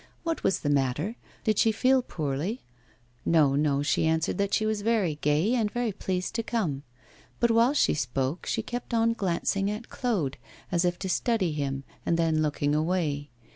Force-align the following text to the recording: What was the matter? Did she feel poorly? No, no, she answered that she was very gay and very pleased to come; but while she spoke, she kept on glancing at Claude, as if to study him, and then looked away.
What 0.23 0.43
was 0.43 0.61
the 0.61 0.69
matter? 0.71 1.15
Did 1.43 1.59
she 1.59 1.71
feel 1.71 2.01
poorly? 2.01 2.63
No, 3.23 3.53
no, 3.53 3.83
she 3.83 4.07
answered 4.07 4.39
that 4.39 4.51
she 4.51 4.65
was 4.65 4.81
very 4.81 5.19
gay 5.21 5.53
and 5.53 5.69
very 5.69 5.91
pleased 5.91 6.33
to 6.33 6.41
come; 6.41 6.81
but 7.39 7.51
while 7.51 7.75
she 7.75 7.93
spoke, 7.93 8.47
she 8.47 8.63
kept 8.63 8.95
on 8.95 9.13
glancing 9.13 9.69
at 9.69 9.89
Claude, 9.89 10.37
as 10.71 10.85
if 10.85 10.97
to 10.97 11.07
study 11.07 11.51
him, 11.51 11.83
and 12.03 12.17
then 12.17 12.41
looked 12.41 12.63
away. 12.63 13.29